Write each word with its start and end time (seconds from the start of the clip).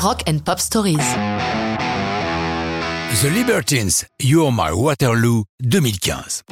Rock 0.00 0.22
and 0.28 0.38
Pop 0.44 0.60
Stories. 0.60 0.96
The 3.20 3.30
Libertines, 3.34 4.04
You're 4.22 4.52
My 4.52 4.70
Waterloo 4.70 5.42
2015. 5.60 6.42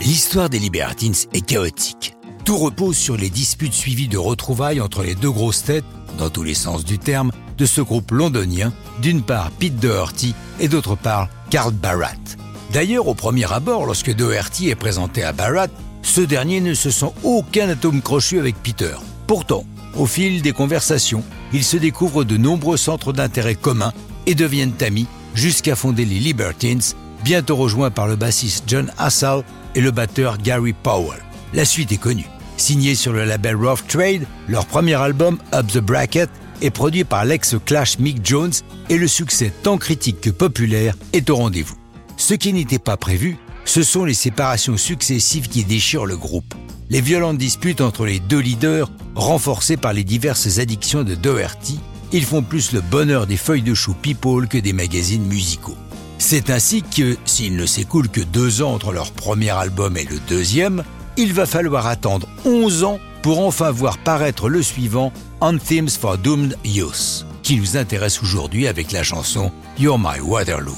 L'histoire 0.00 0.50
des 0.50 0.58
Libertines 0.58 1.14
est 1.32 1.46
chaotique. 1.46 2.14
Tout 2.44 2.58
repose 2.58 2.96
sur 2.96 3.16
les 3.16 3.30
disputes 3.30 3.72
suivies 3.72 4.08
de 4.08 4.18
retrouvailles 4.18 4.80
entre 4.80 5.04
les 5.04 5.14
deux 5.14 5.30
grosses 5.30 5.62
têtes, 5.62 5.84
dans 6.18 6.28
tous 6.28 6.42
les 6.42 6.54
sens 6.54 6.84
du 6.84 6.98
terme, 6.98 7.30
de 7.56 7.66
ce 7.66 7.80
groupe 7.80 8.10
londonien, 8.10 8.72
d'une 9.00 9.22
part 9.22 9.52
Pete 9.52 9.78
Doherty 9.78 10.34
et 10.58 10.66
d'autre 10.66 10.96
part 10.96 11.28
Carl 11.50 11.72
Barratt. 11.72 12.36
D'ailleurs, 12.72 13.06
au 13.06 13.14
premier 13.14 13.52
abord, 13.52 13.86
lorsque 13.86 14.12
Doherty 14.12 14.70
est 14.70 14.74
présenté 14.74 15.22
à 15.22 15.32
Barratt, 15.32 15.70
ce 16.02 16.20
dernier 16.20 16.60
ne 16.60 16.74
se 16.74 16.90
sent 16.90 17.12
aucun 17.22 17.68
atome 17.68 18.02
crochu 18.02 18.40
avec 18.40 18.56
Peter. 18.56 18.96
Pourtant, 19.28 19.64
au 19.96 20.06
fil 20.06 20.42
des 20.42 20.52
conversations, 20.52 21.22
ils 21.52 21.64
se 21.64 21.76
découvrent 21.76 22.24
de 22.24 22.36
nombreux 22.36 22.76
centres 22.76 23.12
d'intérêt 23.12 23.54
communs 23.54 23.92
et 24.26 24.34
deviennent 24.34 24.74
amis 24.80 25.06
jusqu'à 25.34 25.76
fonder 25.76 26.04
les 26.04 26.18
Libertines, 26.18 26.80
bientôt 27.24 27.56
rejoints 27.56 27.90
par 27.90 28.06
le 28.06 28.16
bassiste 28.16 28.64
John 28.66 28.90
Hassall 28.98 29.42
et 29.74 29.80
le 29.80 29.90
batteur 29.90 30.38
Gary 30.38 30.72
Powell. 30.72 31.22
La 31.52 31.64
suite 31.64 31.92
est 31.92 31.98
connue. 31.98 32.26
Signé 32.56 32.94
sur 32.94 33.12
le 33.12 33.24
label 33.24 33.56
Rough 33.56 33.86
Trade, 33.86 34.26
leur 34.48 34.66
premier 34.66 34.94
album 34.94 35.38
Up 35.52 35.66
the 35.66 35.78
Bracket 35.78 36.30
est 36.62 36.70
produit 36.70 37.04
par 37.04 37.24
l'ex-Clash 37.24 37.98
Mick 37.98 38.24
Jones 38.24 38.52
et 38.88 38.96
le 38.96 39.08
succès 39.08 39.52
tant 39.62 39.76
critique 39.76 40.20
que 40.20 40.30
populaire 40.30 40.94
est 41.12 41.28
au 41.28 41.36
rendez-vous. 41.36 41.76
Ce 42.16 42.32
qui 42.32 42.54
n'était 42.54 42.78
pas 42.78 42.96
prévu, 42.96 43.36
ce 43.66 43.82
sont 43.82 44.04
les 44.04 44.14
séparations 44.14 44.76
successives 44.76 45.48
qui 45.48 45.64
déchirent 45.64 46.06
le 46.06 46.16
groupe. 46.16 46.54
Les 46.88 47.00
violentes 47.00 47.36
disputes 47.36 47.80
entre 47.80 48.06
les 48.06 48.20
deux 48.20 48.38
leaders, 48.38 48.90
renforcées 49.14 49.76
par 49.76 49.92
les 49.92 50.04
diverses 50.04 50.58
addictions 50.58 51.02
de 51.02 51.14
Doherty, 51.14 51.80
ils 52.12 52.24
font 52.24 52.42
plus 52.42 52.72
le 52.72 52.80
bonheur 52.80 53.26
des 53.26 53.36
feuilles 53.36 53.62
de 53.62 53.74
chou 53.74 53.92
People 54.00 54.46
que 54.46 54.58
des 54.58 54.72
magazines 54.72 55.26
musicaux. 55.26 55.76
C'est 56.18 56.48
ainsi 56.50 56.82
que, 56.82 57.16
s'il 57.24 57.56
ne 57.56 57.66
s'écoule 57.66 58.08
que 58.08 58.20
deux 58.20 58.62
ans 58.62 58.72
entre 58.72 58.92
leur 58.92 59.10
premier 59.10 59.50
album 59.50 59.96
et 59.96 60.04
le 60.04 60.18
deuxième, 60.28 60.84
il 61.16 61.32
va 61.32 61.44
falloir 61.44 61.86
attendre 61.86 62.28
11 62.44 62.84
ans 62.84 63.00
pour 63.22 63.40
enfin 63.44 63.72
voir 63.72 63.98
paraître 63.98 64.48
le 64.48 64.62
suivant, 64.62 65.12
Anthems 65.40 65.90
for 65.90 66.16
Doomed 66.16 66.56
Youth, 66.64 67.26
qui 67.42 67.56
nous 67.56 67.76
intéresse 67.76 68.22
aujourd'hui 68.22 68.68
avec 68.68 68.92
la 68.92 69.02
chanson 69.02 69.50
You're 69.78 69.98
My 69.98 70.20
Waterloo. 70.20 70.76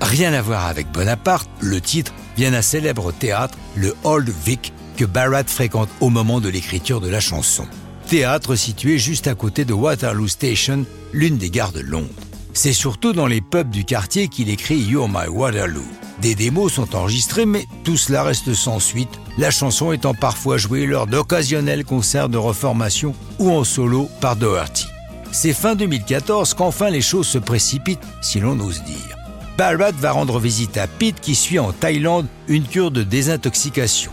Rien 0.00 0.32
à 0.32 0.40
voir 0.40 0.66
avec 0.66 0.90
Bonaparte, 0.92 1.50
le 1.60 1.80
titre 1.80 2.14
vient 2.38 2.52
d'un 2.52 2.62
célèbre 2.62 3.10
théâtre, 3.10 3.58
le 3.74 3.96
Old 4.04 4.32
Vic, 4.44 4.72
que 4.96 5.04
Barrett 5.04 5.50
fréquente 5.50 5.88
au 6.00 6.08
moment 6.08 6.40
de 6.40 6.48
l'écriture 6.48 7.00
de 7.00 7.08
la 7.08 7.18
chanson. 7.18 7.66
Théâtre 8.06 8.54
situé 8.54 8.96
juste 8.96 9.26
à 9.26 9.34
côté 9.34 9.64
de 9.64 9.72
Waterloo 9.72 10.28
Station, 10.28 10.86
l'une 11.12 11.36
des 11.36 11.50
gares 11.50 11.72
de 11.72 11.80
Londres. 11.80 12.08
C'est 12.52 12.72
surtout 12.72 13.12
dans 13.12 13.26
les 13.26 13.40
pubs 13.40 13.70
du 13.70 13.84
quartier 13.84 14.28
qu'il 14.28 14.50
écrit 14.50 14.78
You're 14.78 15.08
My 15.08 15.26
Waterloo. 15.28 15.82
Des 16.22 16.36
démos 16.36 16.72
sont 16.72 16.94
enregistrées, 16.94 17.44
mais 17.44 17.66
tout 17.82 17.96
cela 17.96 18.22
reste 18.22 18.54
sans 18.54 18.78
suite, 18.78 19.18
la 19.36 19.50
chanson 19.50 19.90
étant 19.90 20.14
parfois 20.14 20.58
jouée 20.58 20.86
lors 20.86 21.08
d'occasionnels 21.08 21.84
concerts 21.84 22.28
de 22.28 22.38
reformation 22.38 23.16
ou 23.40 23.50
en 23.50 23.64
solo 23.64 24.08
par 24.20 24.36
Doherty. 24.36 24.86
C'est 25.32 25.52
fin 25.52 25.74
2014 25.74 26.54
qu'enfin 26.54 26.88
les 26.88 27.02
choses 27.02 27.26
se 27.26 27.38
précipitent, 27.38 28.06
si 28.20 28.38
l'on 28.38 28.60
ose 28.60 28.84
dire. 28.84 29.18
Barrett 29.58 29.96
va 29.96 30.12
rendre 30.12 30.38
visite 30.38 30.76
à 30.76 30.86
Pete 30.86 31.20
qui 31.20 31.34
suit 31.34 31.58
en 31.58 31.72
Thaïlande 31.72 32.28
une 32.46 32.62
cure 32.62 32.92
de 32.92 33.02
désintoxication. 33.02 34.12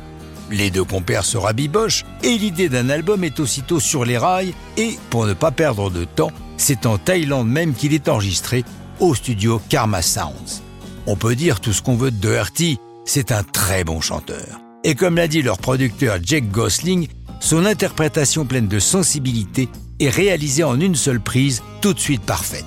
Les 0.49 0.71
deux 0.71 0.83
compères 0.83 1.23
se 1.23 1.37
rabibochent 1.37 2.03
et 2.23 2.35
l'idée 2.35 2.67
d'un 2.67 2.89
album 2.89 3.23
est 3.23 3.39
aussitôt 3.39 3.79
sur 3.79 4.05
les 4.05 4.17
rails 4.17 4.55
et, 4.75 4.97
pour 5.11 5.27
ne 5.27 5.33
pas 5.33 5.51
perdre 5.51 5.91
de 5.91 6.03
temps, 6.03 6.31
c'est 6.57 6.87
en 6.87 6.97
Thaïlande 6.97 7.47
même 7.47 7.75
qu'il 7.75 7.93
est 7.93 8.09
enregistré 8.09 8.65
au 8.99 9.13
studio 9.13 9.61
Karma 9.69 10.01
Sounds. 10.01 10.63
On 11.05 11.15
peut 11.15 11.35
dire 11.35 11.59
tout 11.59 11.73
ce 11.73 11.83
qu'on 11.83 11.95
veut 11.95 12.09
de 12.09 12.17
Doherty, 12.17 12.79
c'est 13.05 13.31
un 13.31 13.43
très 13.43 13.83
bon 13.83 14.01
chanteur. 14.01 14.59
Et 14.83 14.95
comme 14.95 15.15
l'a 15.15 15.27
dit 15.27 15.43
leur 15.43 15.59
producteur 15.59 16.17
Jake 16.23 16.49
Gosling, 16.49 17.07
son 17.39 17.67
interprétation 17.67 18.45
pleine 18.45 18.67
de 18.67 18.79
sensibilité 18.79 19.69
est 19.99 20.09
réalisée 20.09 20.63
en 20.63 20.79
une 20.79 20.95
seule 20.95 21.21
prise, 21.21 21.61
tout 21.81 21.93
de 21.93 21.99
suite 21.99 22.23
parfaite. 22.23 22.65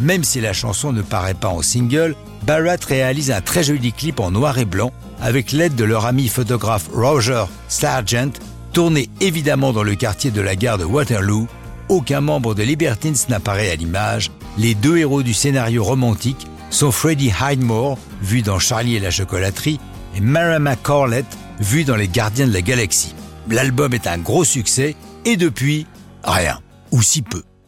Même 0.00 0.24
si 0.24 0.40
la 0.40 0.52
chanson 0.52 0.92
ne 0.92 1.02
paraît 1.02 1.34
pas 1.34 1.48
en 1.48 1.62
single, 1.62 2.14
Barrett 2.46 2.84
réalise 2.84 3.30
un 3.30 3.40
très 3.40 3.62
joli 3.62 3.92
clip 3.92 4.20
en 4.20 4.30
noir 4.30 4.58
et 4.58 4.64
blanc 4.64 4.92
avec 5.20 5.52
l'aide 5.52 5.76
de 5.76 5.84
leur 5.84 6.06
ami 6.06 6.28
photographe 6.28 6.88
Roger 6.92 7.44
Sargent, 7.68 8.32
tourné 8.72 9.08
évidemment 9.20 9.72
dans 9.72 9.84
le 9.84 9.94
quartier 9.94 10.30
de 10.30 10.40
la 10.40 10.56
gare 10.56 10.78
de 10.78 10.84
Waterloo. 10.84 11.46
Aucun 11.88 12.20
membre 12.20 12.54
de 12.54 12.62
Libertines 12.62 13.14
n'apparaît 13.28 13.70
à 13.70 13.76
l'image. 13.76 14.30
Les 14.58 14.74
deux 14.74 14.98
héros 14.98 15.22
du 15.22 15.34
scénario 15.34 15.84
romantique 15.84 16.46
sont 16.70 16.90
Freddie 16.90 17.32
Highmore, 17.40 17.98
vu 18.22 18.42
dans 18.42 18.58
Charlie 18.58 18.96
et 18.96 19.00
la 19.00 19.10
chocolaterie, 19.10 19.78
et 20.16 20.20
Marama 20.20 20.74
Corlett, 20.74 21.26
vu 21.60 21.84
dans 21.84 21.96
Les 21.96 22.08
Gardiens 22.08 22.46
de 22.46 22.52
la 22.52 22.62
Galaxie. 22.62 23.14
L'album 23.48 23.92
est 23.94 24.06
un 24.06 24.18
gros 24.18 24.44
succès 24.44 24.96
et 25.24 25.36
depuis, 25.36 25.86
rien, 26.24 26.58
ou 26.90 27.02
si 27.02 27.22
peu. 27.22 27.42